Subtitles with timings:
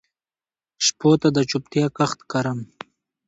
[0.85, 2.59] شپو ته د چوپتیا کښت کرم